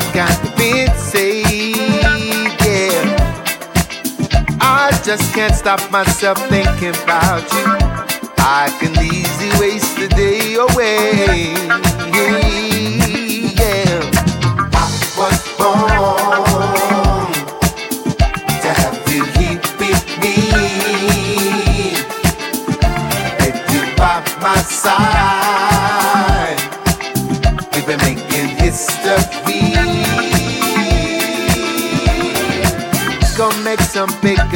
I've 0.00 0.14
got 0.14 0.56
been 0.56 0.94
saved, 0.96 1.44
yeah. 2.64 3.16
I 4.60 4.92
just 5.04 5.34
can't 5.34 5.52
stop 5.52 5.90
myself 5.90 6.38
thinking 6.48 6.94
about 7.02 7.42
you. 7.52 7.66
I 8.38 8.72
can 8.78 8.94
easily 9.04 9.50
waste 9.58 9.96
the 9.96 10.06
day 10.06 10.54
away. 10.54 11.87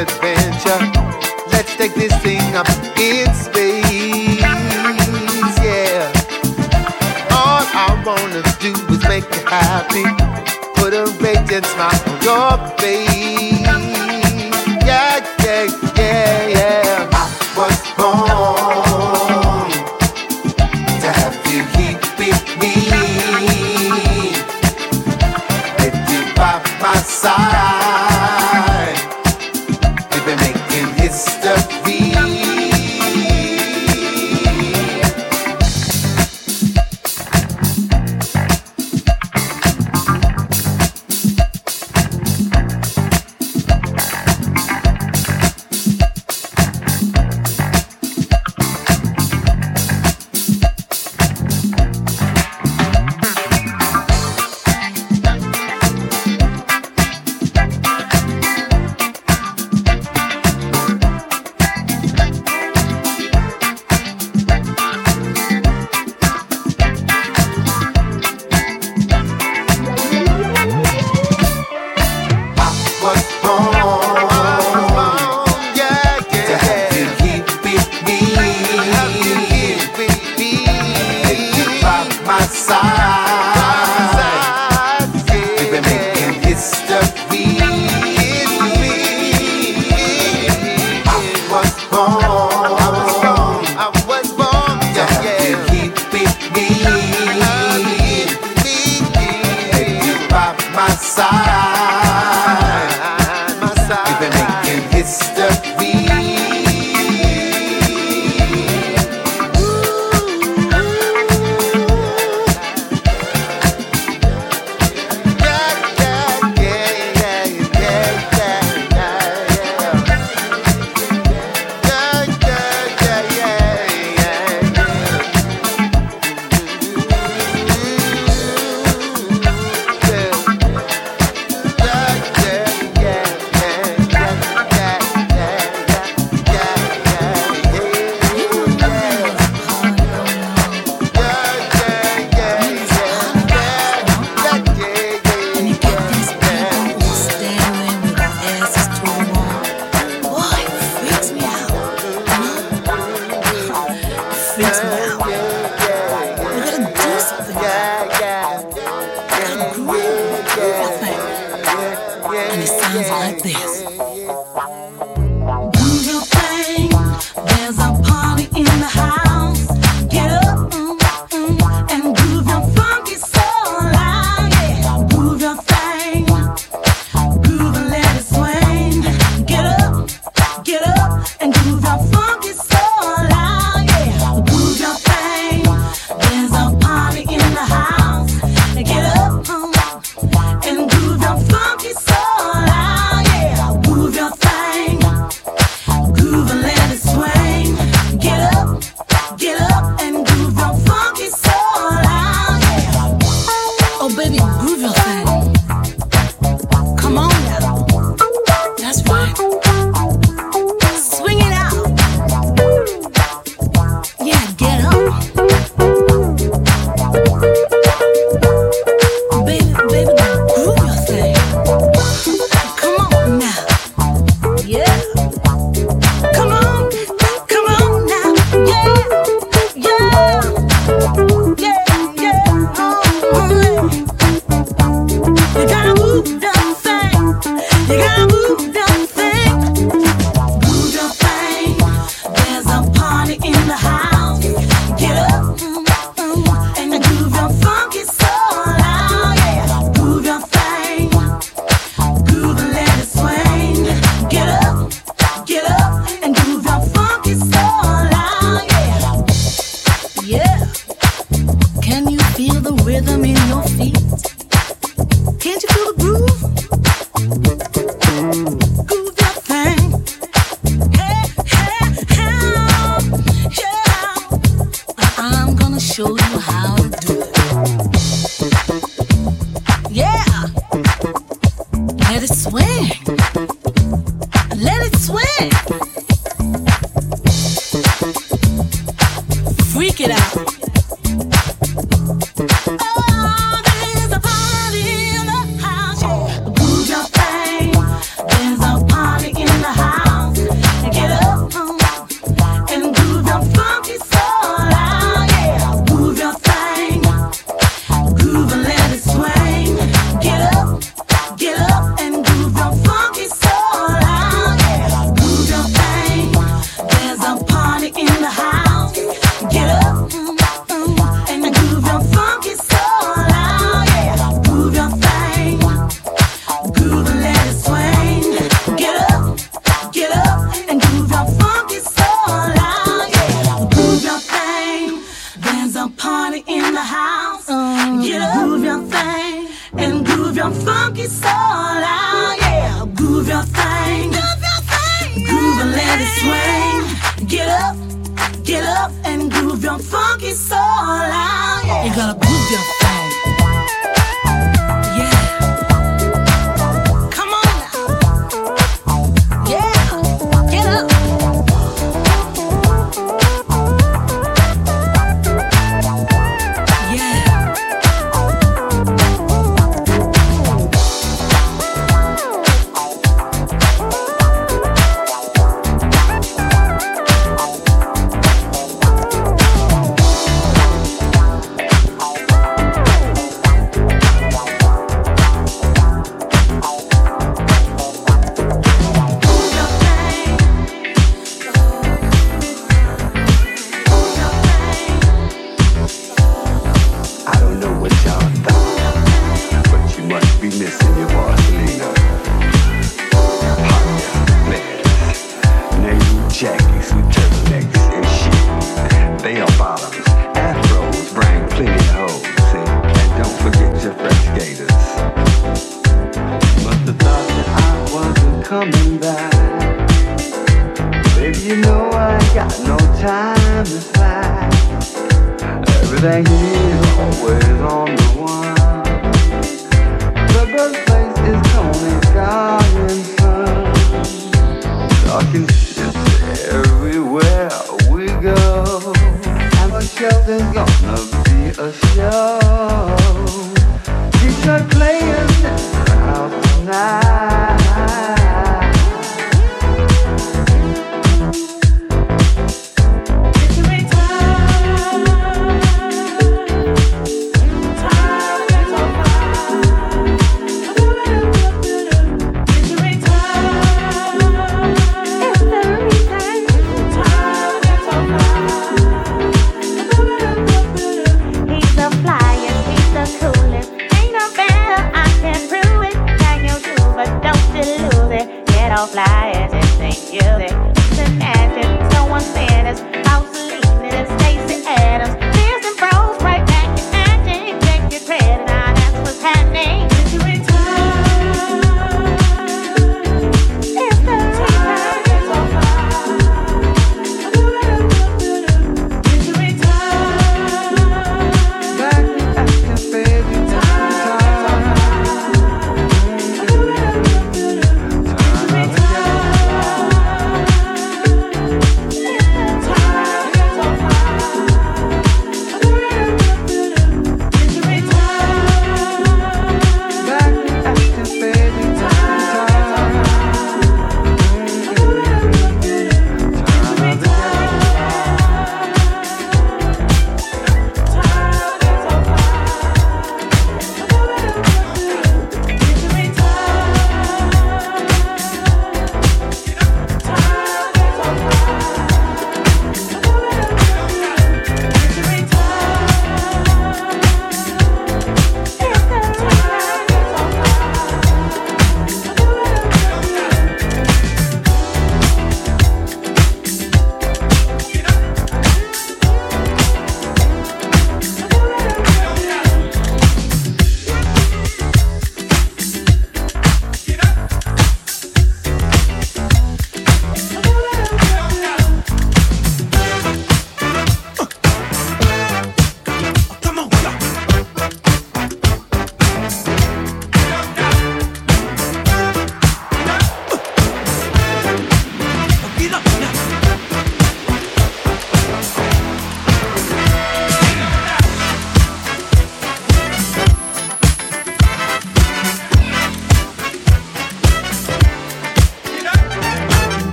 adventure. 0.00 0.99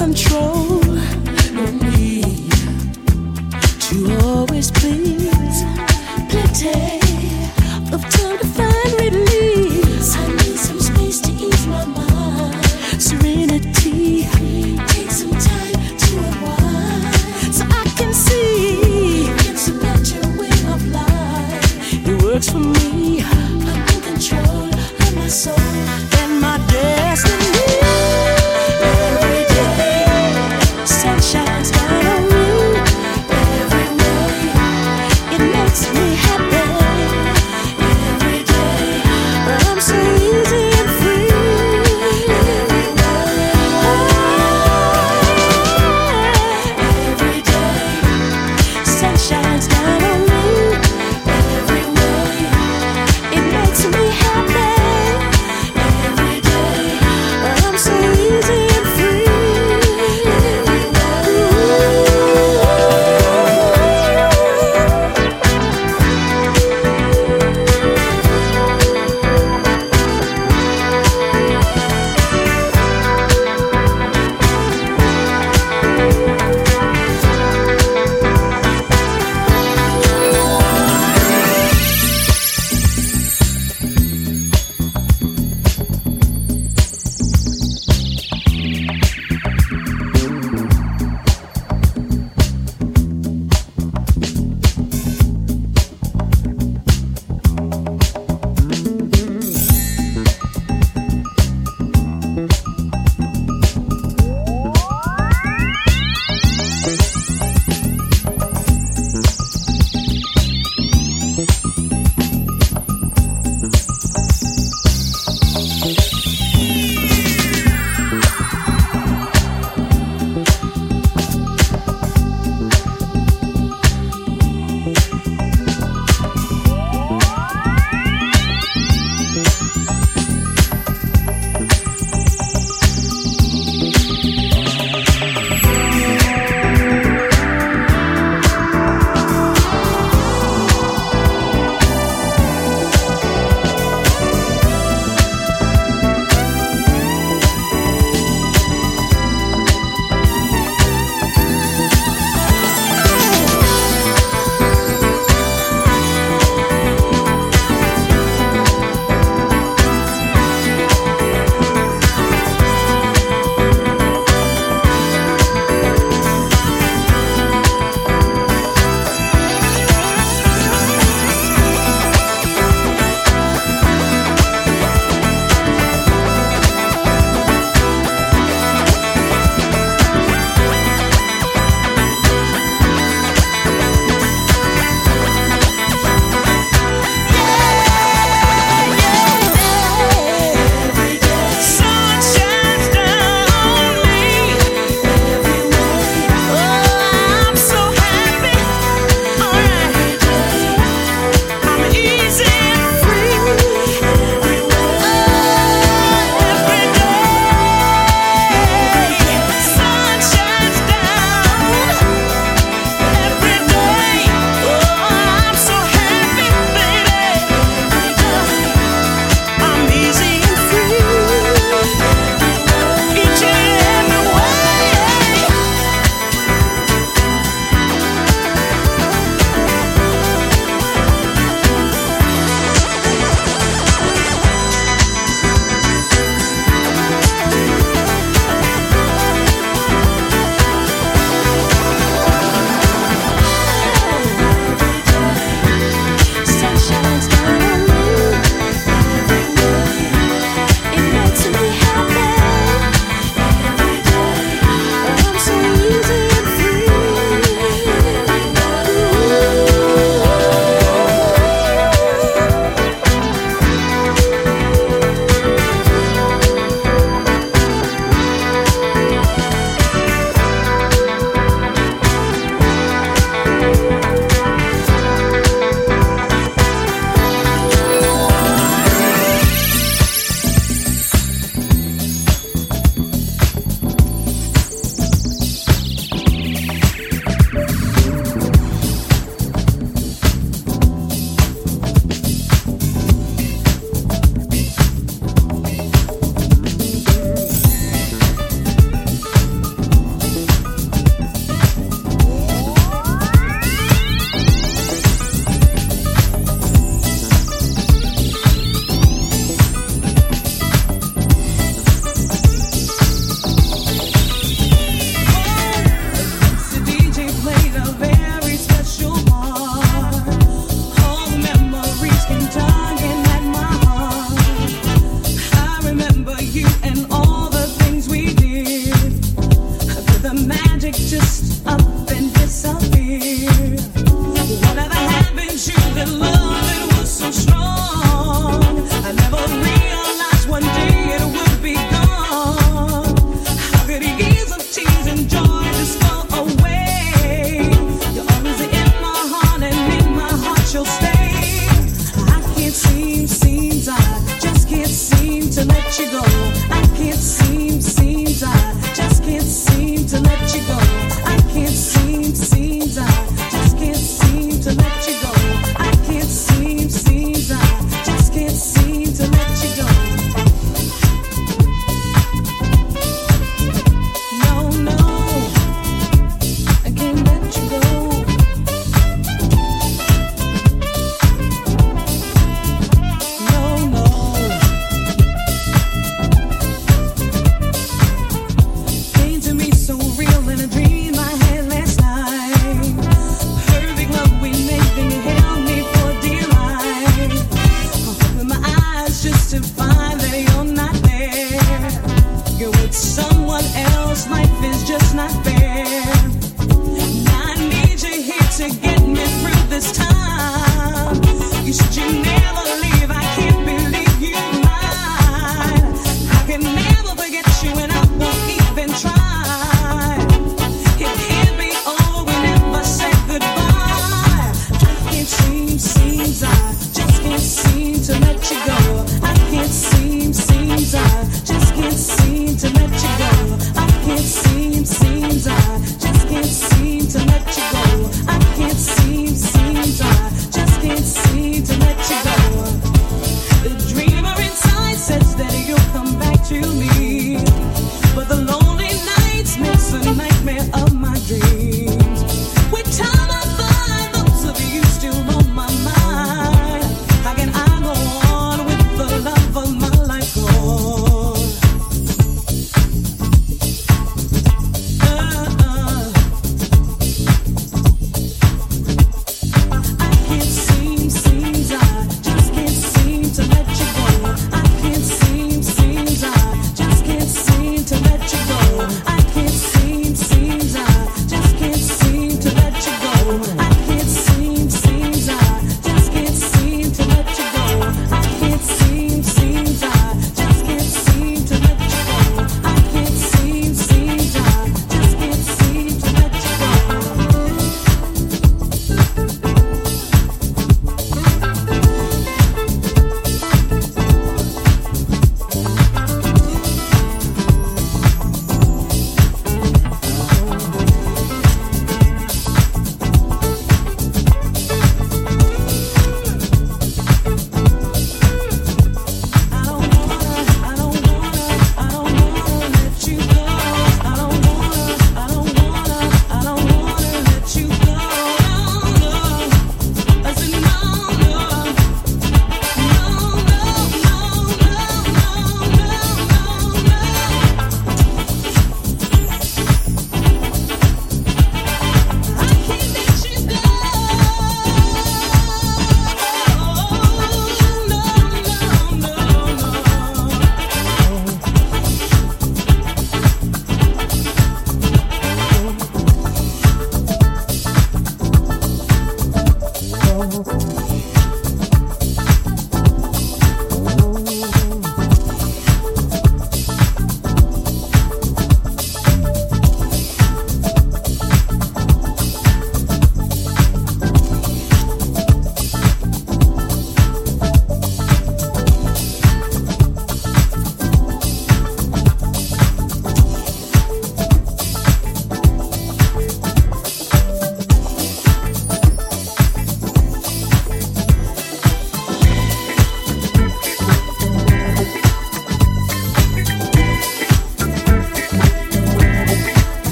control. 0.00 0.59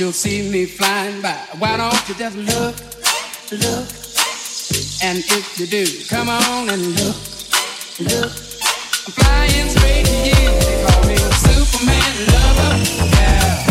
You'll 0.00 0.12
see 0.12 0.50
me 0.50 0.64
flying 0.64 1.20
by. 1.20 1.36
Why 1.58 1.76
don't 1.76 2.08
you 2.08 2.14
just 2.14 2.34
look, 2.34 2.74
look? 3.52 3.86
And 5.04 5.18
if 5.18 5.60
you 5.60 5.66
do, 5.66 5.84
come 6.08 6.30
on 6.30 6.70
and 6.70 6.82
look, 6.98 7.16
look. 8.08 8.32
I'm 9.04 9.12
flying 9.12 9.68
straight 9.68 10.06
to 10.06 10.16
you. 10.24 10.50
They 10.64 10.84
call 10.86 11.04
me 11.04 11.14
a 11.14 11.30
Superman 11.44 12.14
lover. 12.32 12.72
Yeah. 13.12 13.66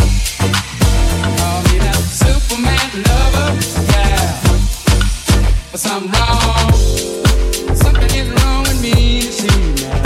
Call 1.40 1.60
me 1.66 1.76
that 1.82 1.98
Superman 2.22 2.90
lover. 3.10 3.50
Yeah. 3.90 4.30
But 5.72 5.80
something 5.80 6.12
wrong. 6.12 6.74
Something 7.76 8.12
is 8.14 8.30
wrong 8.38 8.62
with 8.70 8.80
me. 8.84 9.22
See 9.22 9.74
now. 9.82 10.04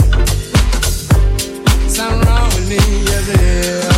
Something 1.90 2.22
wrong 2.30 2.48
with 2.56 2.70
me. 2.70 2.80
Yes, 3.12 3.28
it 3.28 3.93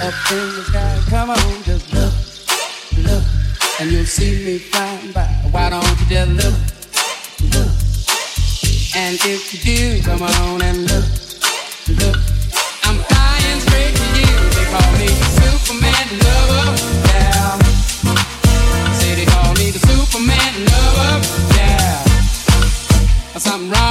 up 0.00 0.14
in 0.30 0.54
the 0.54 0.62
sky. 0.62 1.00
Come 1.10 1.30
on, 1.30 1.62
just 1.64 1.92
look, 1.92 2.14
look, 3.04 3.24
and 3.80 3.90
you'll 3.90 4.04
see 4.04 4.44
me 4.44 4.58
flying 4.58 5.12
by. 5.12 5.26
Why 5.50 5.70
don't 5.70 5.84
you 6.00 6.06
just 6.06 6.30
look, 6.38 6.54
look? 7.54 7.70
And 8.94 9.18
if 9.24 9.52
you 9.52 9.58
do, 9.66 10.02
come 10.02 10.22
on 10.22 10.62
and 10.62 10.78
look, 10.86 11.04
look. 11.98 12.16
I'm 12.84 12.96
flying 13.10 13.60
straight 13.60 13.94
to 13.96 14.06
you. 14.18 14.32
They 14.54 14.66
call 14.70 14.92
me 14.98 15.08
Superman 15.38 16.06
lover. 16.22 16.66
Yeah. 17.10 17.58
Say 18.98 19.14
they 19.16 19.26
call 19.26 19.52
me 19.54 19.70
the 19.70 19.80
Superman 19.82 20.54
lover. 20.70 21.12
Yeah. 21.56 22.04
Something 23.38 23.70
wrong. 23.70 23.87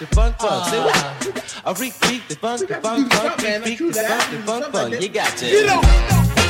the 0.00 0.06
funk 0.06 0.36
funk. 0.38 0.64
Say 0.66 0.80
what? 0.80 1.62
I 1.64 1.70
repeat 1.72 2.26
the 2.28 2.34
funk, 2.36 2.66
the 2.66 2.74
funk, 2.76 3.12
funk, 3.12 3.42
repeat 3.42 3.78
the 3.78 3.92
funk, 3.92 4.30
the 4.30 4.38
funk, 4.38 4.64
funk. 4.72 5.00
You 5.00 5.08
got 5.10 5.36
to. 5.36 5.46
You 5.46 5.66
know. 5.66 6.49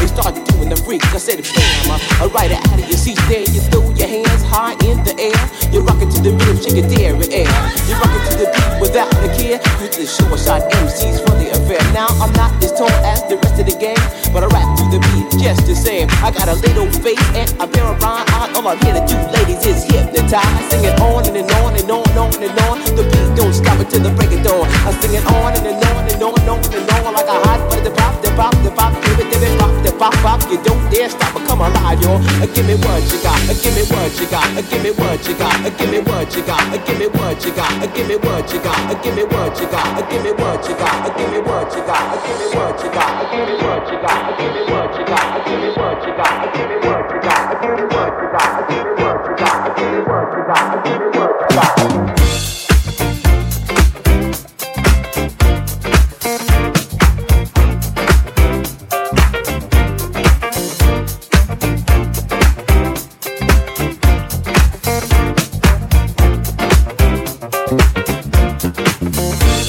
they 0.00 0.08
started 0.08 0.44
doing 0.48 0.68
the 0.68 0.76
freak. 0.76 1.04
I 1.12 1.18
said 1.18 1.44
bam, 1.44 2.00
I 2.20 2.26
ride 2.32 2.50
it 2.50 2.60
out 2.64 2.78
of 2.80 2.88
your 2.88 2.96
seat. 2.96 3.20
There 3.28 3.44
you 3.44 3.60
throw 3.68 3.84
your 3.92 4.08
hands 4.08 4.42
high 4.42 4.72
in 4.88 4.96
the 5.04 5.14
air. 5.20 5.40
You're 5.70 5.84
rocking 5.84 6.08
to 6.10 6.20
the 6.20 6.32
rhythm, 6.32 6.56
shake 6.58 6.80
it 6.80 6.88
there 6.88 7.14
air. 7.30 7.50
You're 7.86 8.00
rocking 8.00 8.24
to 8.26 8.34
the 8.40 8.46
beat 8.48 8.70
without 8.80 9.12
a 9.20 9.28
care. 9.36 9.60
You 9.60 9.88
the 9.92 10.06
short 10.08 10.40
shot 10.40 10.64
MCs 10.82 11.20
for 11.20 11.34
the 11.36 11.52
affair. 11.52 11.80
Now 11.92 12.08
I'm 12.18 12.32
not 12.34 12.52
as 12.64 12.72
tall 12.72 12.90
as 13.04 13.22
the 13.28 13.36
rest 13.36 13.60
of 13.60 13.66
the 13.66 13.76
gang, 13.76 14.00
but 14.32 14.42
I 14.42 14.48
rap 14.48 14.68
to 14.78 14.84
the 14.90 14.98
beat 14.98 15.09
just 15.38 15.66
the 15.66 15.74
same. 15.74 16.08
I 16.22 16.30
got 16.30 16.48
a 16.48 16.54
little 16.54 16.90
face 17.02 17.20
and 17.34 17.50
a 17.60 17.66
pair 17.66 17.86
of 17.86 18.02
rhyme 18.02 18.26
eyes. 18.34 18.56
All 18.56 18.66
I'm 18.66 18.78
here 18.82 18.94
to 18.94 19.02
do, 19.06 19.16
ladies, 19.30 19.64
is 19.66 19.84
hypnotize. 19.84 20.46
Sing 20.70 20.84
it 20.84 20.98
on 21.00 21.26
and, 21.26 21.36
and 21.36 21.50
on 21.62 21.76
and 21.76 21.90
on 21.90 22.06
and 22.08 22.18
on 22.18 22.32
and 22.42 22.58
on. 22.66 22.78
The 22.96 23.04
beat 23.04 23.30
don't 23.36 23.52
stop 23.52 23.78
until 23.78 24.02
the 24.02 24.10
break 24.16 24.32
of 24.32 24.42
dawn. 24.42 24.66
I 24.86 24.92
sing 25.00 25.14
it 25.14 25.24
on 25.26 25.54
and, 25.54 25.66
and 25.66 25.84
on 25.84 26.04
and 26.08 26.22
on 26.22 26.34
and 26.40 26.48
on 26.48 26.58
and 26.74 26.90
on 27.06 27.14
like 27.14 27.28
a 27.28 27.38
hot 27.46 27.60
butter. 27.70 27.90
Pop, 27.90 28.22
the 28.22 28.30
pop, 28.32 28.54
the 28.64 28.70
pop, 28.70 28.94
give 29.04 29.20
it, 29.20 29.28
give 29.32 29.42
it, 29.42 29.58
pop, 29.58 29.72
the 29.84 29.92
pop, 29.92 30.14
pop. 30.24 30.40
You 30.50 30.62
don't 30.62 30.80
dare 30.90 31.10
stop 31.10 31.36
or 31.36 31.44
come 31.46 31.60
alive, 31.60 32.00
yo. 32.00 32.18
Give 32.54 32.66
me 32.66 32.74
what 32.80 33.02
you 33.12 33.18
got, 33.22 33.40
give 33.60 33.74
me 33.76 33.84
what 33.92 34.12
you 34.20 34.26
got, 34.30 34.46
give 34.70 34.82
me 34.82 34.90
what 34.90 35.20
you 35.26 35.34
got, 35.34 35.78
give 35.78 35.90
me 35.90 36.00
what 36.00 36.34
you 36.34 36.42
got, 36.42 36.86
give 36.86 36.98
me 36.98 37.06
what 37.08 37.44
you 37.44 37.52
got, 37.52 37.94
give 37.94 38.08
me 38.08 38.16
what 38.16 38.52
you 38.52 38.60
got, 38.60 39.02
give 39.02 39.16
me 39.16 39.24
what 39.26 39.58
you 39.60 39.66
got, 39.68 40.08
give 40.10 40.24
me 40.24 40.32
what 40.32 40.68
you 40.68 40.74
got, 40.76 41.10
give 41.16 41.32
me 41.32 41.40
what 41.40 41.74
you 41.74 41.82
got, 41.84 42.16
give 42.24 42.38
me 42.40 42.48
what 42.56 42.80
you 42.82 42.90
got, 42.90 43.30
give 43.30 43.48
me 43.48 43.54
what 43.60 43.84
you 43.90 43.98
got, 44.00 44.38
give 44.38 44.52
me 44.54 44.62
what 44.72 44.98
you 44.98 45.04
got, 45.06 45.19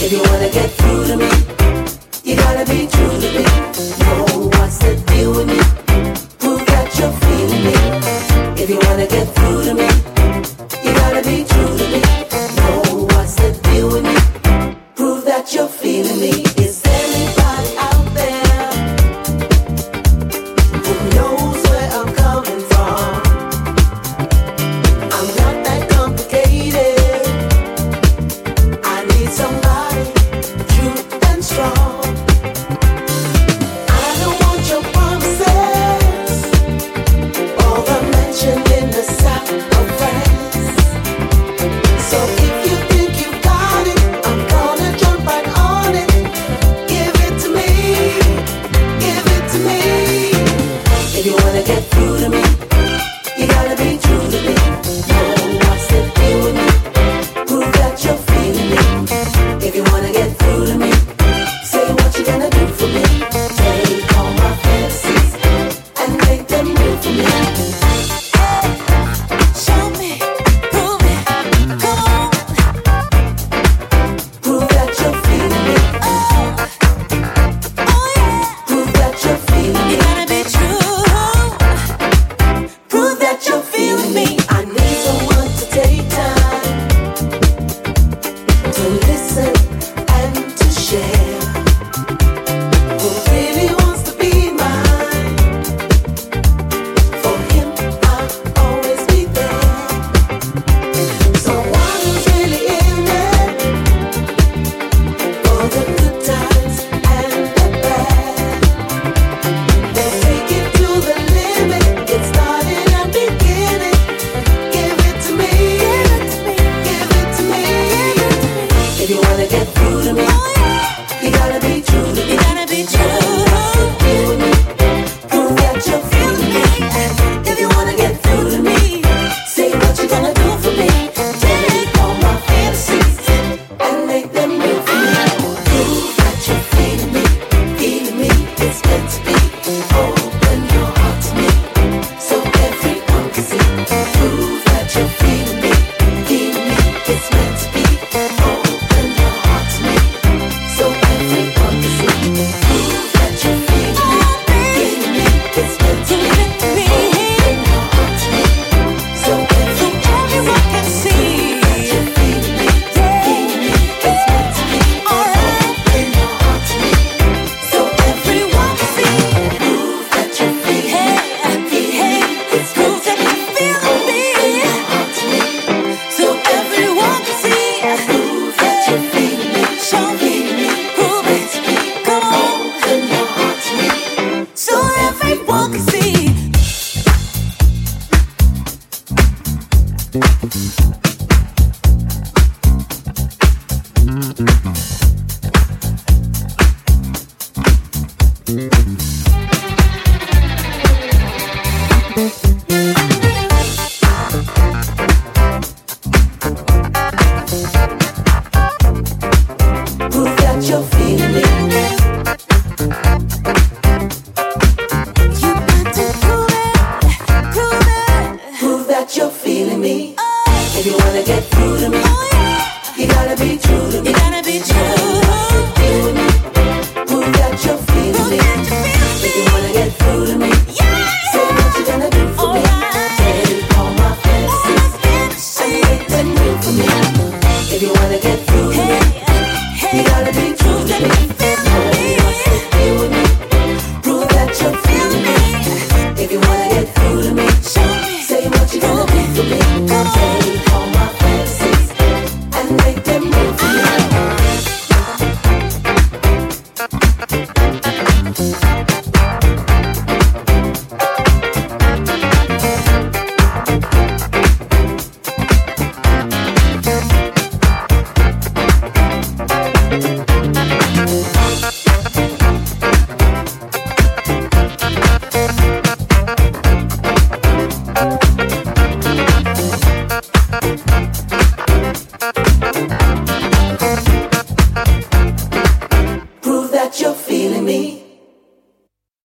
if 0.03 0.11
you 0.11 0.19
wanna 0.23 0.49
get 0.51 0.69
through 0.71 1.07
to 1.07 1.17
me 1.17 1.40